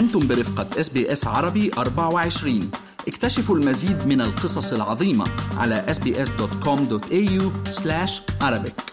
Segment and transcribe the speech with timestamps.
[0.00, 2.70] أنتم برفقة SBS عربي 24
[3.08, 5.24] اكتشفوا المزيد من القصص العظيمة
[5.56, 7.42] على sbs.com.au
[8.42, 8.90] arabic.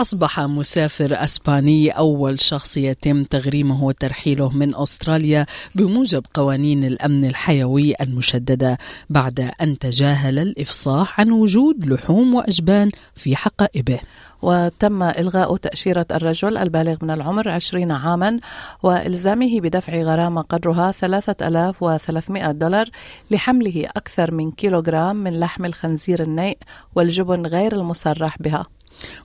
[0.00, 8.78] أصبح مسافر أسباني أول شخص يتم تغريمه وترحيله من أستراليا بموجب قوانين الأمن الحيوي المشددة
[9.10, 14.00] بعد أن تجاهل الإفصاح عن وجود لحوم وأجبان في حقائبه.
[14.42, 18.40] وتم إلغاء تأشيرة الرجل البالغ من العمر 20 عاما
[18.82, 22.86] وإلزامه بدفع غرامة قدرها 3300 دولار
[23.30, 26.58] لحمله أكثر من كيلوغرام من لحم الخنزير النيء
[26.96, 28.66] والجبن غير المصرح بها.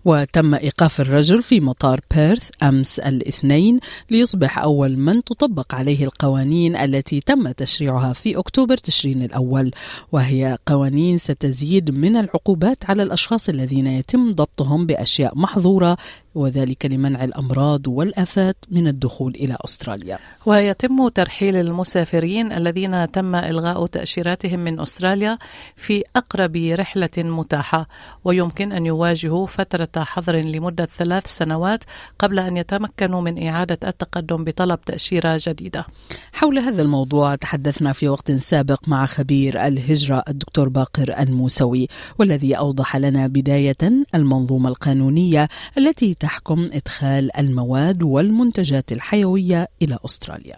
[0.06, 7.20] وتم إيقاف الرجل في مطار بيرث أمس الاثنين ليصبح أول من تطبق عليه القوانين التي
[7.20, 9.72] تم تشريعها في أكتوبر تشرين الأول
[10.12, 15.98] وهي قوانين ستزيد من العقوبات على الأشخاص الذين يتم ضبطهم بأشياء محظورة
[16.38, 20.20] وذلك لمنع الأمراض والآفات من الدخول إلى أستراليا.
[20.46, 25.38] ويتم ترحيل المسافرين الذين تم إلغاء تأشيراتهم من أستراليا
[25.76, 27.88] في أقرب رحلة متاحة
[28.24, 31.84] ويمكن أن يواجهوا فترة حظر لمدة ثلاث سنوات
[32.20, 35.86] قبل أن يتمكنوا من إعادة التقدم بطلب تأشيرة جديدة.
[36.34, 41.88] حول هذا الموضوع تحدثنا في وقت سابق مع خبير الهجرة الدكتور باقر الموسوي
[42.20, 43.78] والذي أوضح لنا بداية
[44.16, 50.58] المنظومة القانونية التي تحكم إدخال المواد والمنتجات الحيوية إلى أستراليا.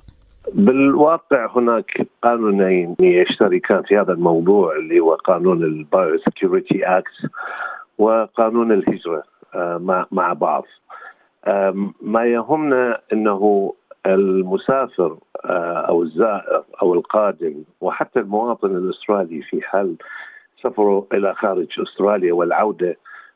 [0.54, 7.18] بالواقع هناك قانونين يشتركان في هذا الموضوع اللي هو قانون ال Biosecurity Act
[7.98, 9.24] وقانون الهجرة
[9.56, 10.66] آه، مع بعض.
[12.02, 13.74] ما يهمنا إنه
[14.06, 19.96] المسافر آه، أو الزائر أو القادم وحتى المواطن الأسترالي في حال
[20.64, 22.96] سفره إلى خارج أستراليا والعودة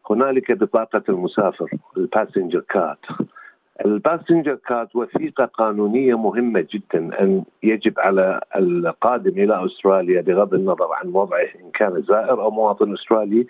[0.10, 2.98] هنالك بطاقة المسافر ال passenger card
[3.86, 10.88] ال passenger card وثيقة قانونية مهمة جدا أن يجب على القادم إلى أستراليا بغض النظر
[10.94, 13.48] عن وضعه إن كان زائر أو مواطن أسترالي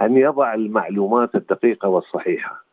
[0.00, 2.64] أن يضع المعلومات الدقيقة والصحيحة.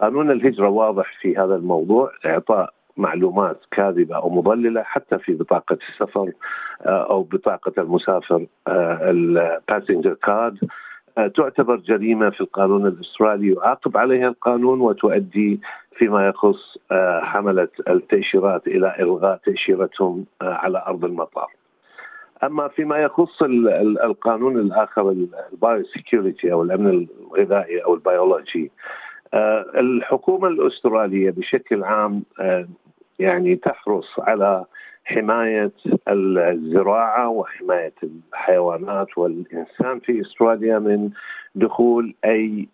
[0.00, 6.32] قانون الهجرة واضح في هذا الموضوع إعطاء معلومات كاذبة أو مضللة حتى في بطاقة السفر
[6.86, 10.58] آه، أو بطاقة المسافر آه، ال passenger card
[11.16, 15.60] تعتبر جريمة في القانون الأسترالي يعاقب عليها القانون وتؤدي
[15.96, 21.50] فيما يخص آه، حملة التأشيرات إلى إلغاء تأشيرتهم آه، على أرض المطار.
[22.44, 23.42] أما فيما يخص
[24.04, 25.10] القانون الآخر
[25.52, 28.70] ال biosecurity أو الأمن الغذائي أو البيولوجي
[29.74, 32.22] الحكومة الأسترالية بشكل عام
[33.18, 34.64] يعني تحرص على
[35.04, 35.72] حماية
[36.08, 41.10] الزراعة وحماية الحيوانات والإنسان في استراليا من
[41.54, 42.68] دخول أي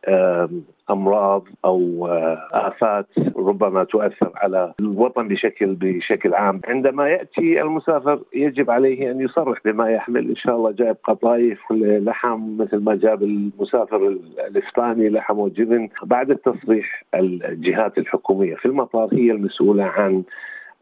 [0.90, 8.70] أمراض أو آه، آفات ربما تؤثر على الوطن بشكل بشكل عام، عندما يأتي المسافر يجب
[8.70, 10.28] عليه أن يصرح بما يحمل.
[10.28, 14.18] إن شاء الله جايب قطايف لحم مثل ما جاب المسافر
[14.48, 20.22] الإسباني لحم وجبن، بعد التصريح الجهات الحكومية في المطار هي المسؤولة عن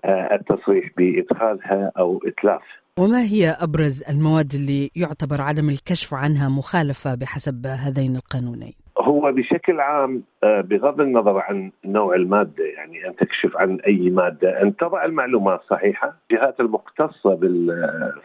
[0.05, 2.63] التصريح بإدخالها أو إتلاف.
[2.99, 9.81] وما هي أبرز المواد اللي يعتبر عدم الكشف عنها مخالفة بحسب هذين القانونين؟ هو بشكل
[9.81, 15.05] عام آه، بغض النظر عن نوع المادة يعني أن تكشف عن أي مادة أن تضع
[15.05, 17.37] المعلومات صحيحة، الجهات المختصة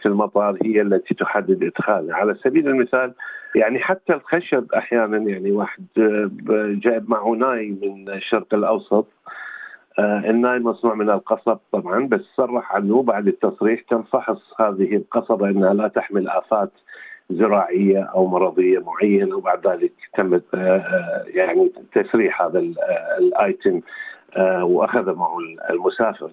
[0.02, 3.14] في المطار هي التي تحدد إدخالها، على سبيل المثال
[3.54, 6.30] يعني حتى الخشب أحيانا يعني واحد آه،
[6.84, 9.13] جايب معه ناي من الشرق الأوسط آه،
[9.98, 15.74] الناي مصنوع من القصب طبعا بس صرح عنه بعد التصريح تم فحص هذه القصبة أنها
[15.74, 16.70] لا تحمل آفات
[17.30, 22.58] زراعية أو مرضية معينة وبعد ذلك تم آه، يعني تسريح هذا
[23.18, 23.80] الآيتم
[24.36, 25.38] آه، وأخذ معه
[25.70, 26.30] المسافر.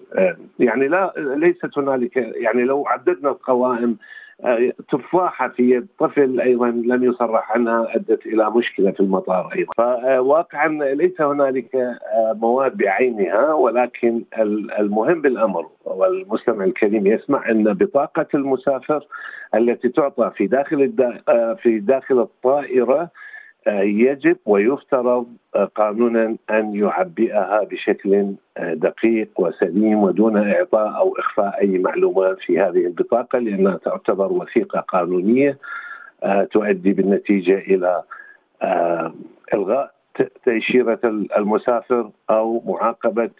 [0.58, 3.96] يعني لا ليست هنالك يعني لو عددنا القوائم
[4.92, 9.72] تفاحة في يد طفل أيضا لم يصرح عنها أدت إلى مشكلة في المطار أيضا.
[9.76, 14.22] فواقعا ليس هنالك آه، مواد بعينها ولكن
[14.78, 19.06] المهم بالأمر والمستمع الكريم يسمع أن بطاقة المسافر
[19.54, 20.92] التي تعطى في داخل
[21.28, 23.10] آه، في داخل الطائرة
[23.66, 25.26] يجب ويفترض
[25.74, 33.38] قانونا أن يعبئها بشكل دقيق وسليم ودون إعطاء أو إخفاء أي معلومات في هذه البطاقة
[33.38, 35.58] لأنها تعتبر وثيقة قانونية
[36.52, 38.02] تؤدي بالنتيجة إلى
[39.54, 39.92] إلغاء
[40.44, 41.00] تأشيرة
[41.36, 43.30] المسافر أو معاقبة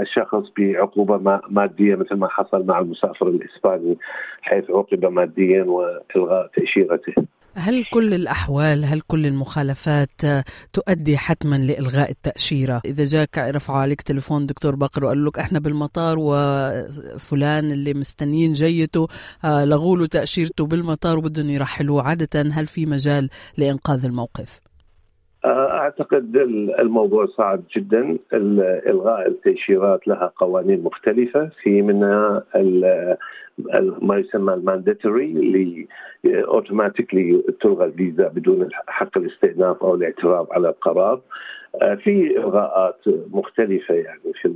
[0.00, 3.98] الشخص بعقوبة مادية مثل ما حصل مع المسافر الإسباني
[4.42, 7.14] حيث عوقب ماديا وإلغاء تأشيرته.
[7.58, 10.20] هل كل الأحوال هل كل المخالفات
[10.72, 16.16] تؤدي حتما لإلغاء التأشيرة إذا جاك رفعوا عليك تليفون دكتور بقر وقال لك إحنا بالمطار
[16.18, 19.08] وفلان اللي مستنيين جيته
[19.44, 24.67] آه، لغوا له تأشيرته بالمطار وبدهم يرحلوه عادة هل في مجال لإنقاذ الموقف؟
[25.44, 26.36] أعتقد
[26.78, 28.18] الموضوع صعب جدا.
[28.86, 31.50] إلغاء التأشيرات لها قوانين مختلفة.
[31.62, 32.42] في منها
[34.02, 35.86] ما يسمى ال mandatory اللي
[36.26, 41.20] automatically تلغى الفيزا بدون حق الاستئناف أو الاعتراض على القرار.
[41.82, 43.00] آه، في إلغاءات
[43.32, 44.54] مختلفة يعني في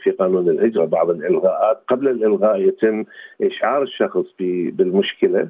[0.00, 1.80] في قانون الهجرة بعض الإلغاءات.
[1.88, 3.04] قبل الإلغاء يتم
[3.42, 4.24] إشعار الشخص
[4.70, 5.48] بالمشكلة.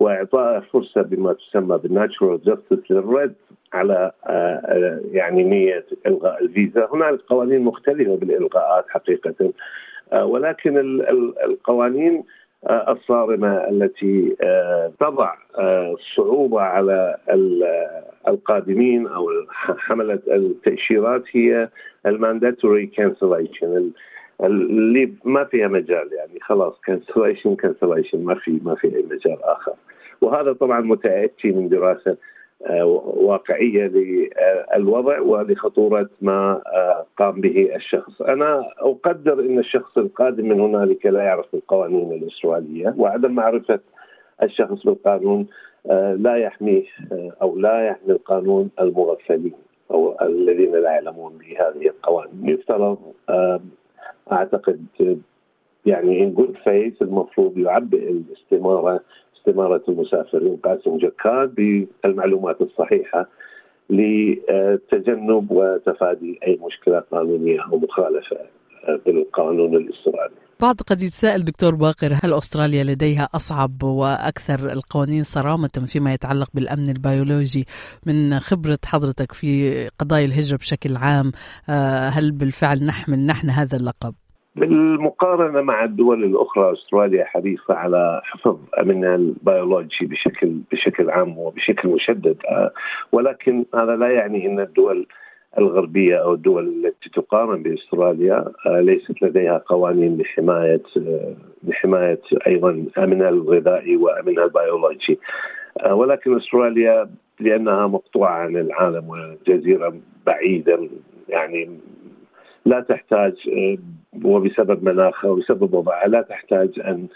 [0.00, 3.34] واعطائه فرصة بما تسمى بال natural justice للرد
[3.72, 9.52] على آه، آه، يعني نية إلغاء الفيزا، هنالك قوانين مختلفة بالإلغاءات حقيقة
[10.12, 10.78] آه، ولكن
[11.44, 12.24] القوانين
[12.88, 14.36] الصارمة التي
[15.00, 15.34] تضع
[16.16, 17.16] صعوبة على
[18.28, 19.30] القادمين أو
[19.78, 21.68] حملة التأشيرات هي
[22.06, 23.92] ال mandatory cancellation
[24.42, 29.72] اللي ما فيها مجال يعني خلاص cancellation cancellation ما في ما في أي مجال آخر.
[30.20, 32.16] وهذا طبعا متأتي من دراسة
[32.66, 32.84] آه،
[33.16, 41.06] واقعية للوضع ولخطوره ما آه، قام به الشخص، أنا أقدر إن الشخص القادم من هنالك
[41.06, 43.80] لا يعرف القوانين الاستراليه وعدم معرفة
[44.42, 45.46] الشخص بالقانون
[45.90, 46.84] آه، لا يحميه
[47.42, 49.52] أو لا يحمي القانون المغفلين
[49.90, 52.98] أو الذين لا يعلمون بهذه القوانين، يفترض
[54.32, 54.86] أعتقد
[55.86, 59.00] يعني in good faith المفروض يعبئ الاستمارة
[59.40, 63.28] استمارة المسافرين passenger card بالمعلومات الصحيحة
[63.90, 68.36] لتجنب وتفادي أي مشكله قانونية أو مخالفة
[69.06, 70.34] بالقانون الاسترالي.
[70.60, 76.88] بعض قد يتساءل دكتور باقر هل أستراليا لديها أصعب وأكثر القوانين صرامة فيما يتعلق بالأمن
[76.88, 77.64] البيولوجي
[78.06, 81.32] من خبرة حضرتك في قضايا الهجرة بشكل عام
[81.68, 84.14] آه، هل بالفعل نحمل نحن هذا اللقب؟
[84.56, 92.36] بالمقارنة مع الدول الأخرى أستراليا حريصة على حفظ أمنها البيولوجي بشكل بشكل عام وبشكل مشدد.
[92.48, 92.72] آه،
[93.12, 95.06] ولكن هذا لا يعني أن الدول
[95.58, 103.28] الغربية أو الدول التي تقارن بأستراليا آه، ليست لديها قوانين لحماية آه، لحماية أيضا أمنها
[103.28, 105.18] الغذائي وأمنها البيولوجي.
[105.90, 107.10] ولكن أستراليا
[107.40, 109.94] لأنها مقطوعة عن العالم وجزيرة
[110.26, 110.88] بعيدة
[111.28, 111.70] يعني
[112.64, 113.34] لا تحتاج
[114.24, 117.06] وبسبب مناخها وبسبب وضعها لا تحتاج أن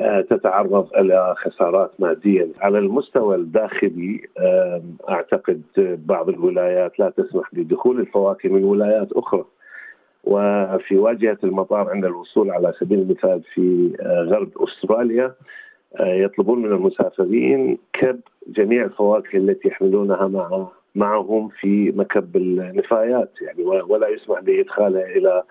[0.00, 2.48] آه، تتعرض إلى خسارات مادية.
[2.60, 4.20] على المستوى الداخلي
[5.08, 5.62] أعتقد
[6.06, 9.44] بعض الولايات لا تسمح بدخول الفواكه من ولايات أخرى.
[10.24, 15.34] وفي واجهة المطار عند الوصول على سبيل المثال في آه، غرب أستراليا
[16.00, 23.30] آه، يطلبون من المسافرين كب جميع الفواكه التي يحملونها مع معهم في مكب النفايات.
[23.42, 25.42] يعني ولا يسمح بإدخالها إلى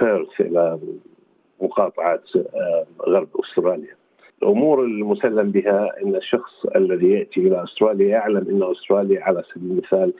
[0.00, 0.78] بيرث إلى
[1.60, 3.94] مقاطعة آه، غرب أستراليا.
[4.42, 10.12] الأمور المسلم بها إن الشخص الذي يأتي إلى أستراليا يعلم إن أستراليا على سبيل المثال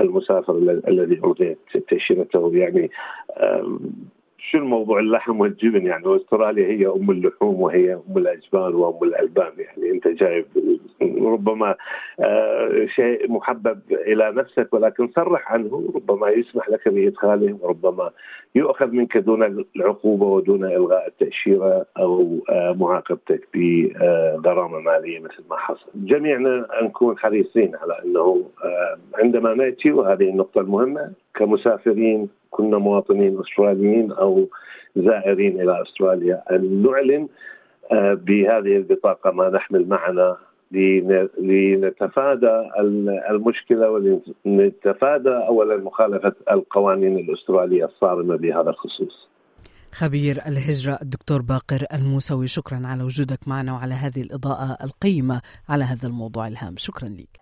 [0.00, 0.56] المسافر
[0.88, 1.58] الذي الغيت
[1.88, 2.90] تأشيرته يعني
[4.50, 9.90] شو الموضوع اللحم والجبن يعني أستراليا هي أم اللحوم وهي أم الاجبان وأم الألبان يعني
[9.90, 10.46] أنت جايب
[11.02, 11.74] ربما
[12.20, 18.10] آه، شيء محبب إلى نفسك ولكن صرح عنه ربما يسمح لك بإدخاله وربما
[18.54, 25.90] يؤخذ منك دون العقوبة ودون إلغاء التأشيرة أو آه، معاقبتك بغرامه مالية مثل ما حصل.
[25.94, 34.12] جميعنا نكون حريصين على أنه آه، عندما نأتي وهذه النقطة المهمة كمسافرين كنا مواطنين أستراليين
[34.12, 34.48] أو
[34.96, 36.42] زائرين إلى أستراليا.
[36.50, 37.28] أن نعلن
[37.92, 40.36] آه، بهذه البطاقة ما نحمل معنا
[41.40, 42.70] لنتفادى
[43.30, 49.28] المشكلة ولنتفادى اولا مخالفة القوانين الأسترالية الصارمة بهذا الخصوص.
[49.92, 56.06] خبير الهجرة الدكتور باقر الموسوي شكرا على وجودك معنا وعلى هذه الإضاءة القيمة على هذا
[56.08, 56.74] الموضوع الهام.
[56.76, 57.41] شكرا لك.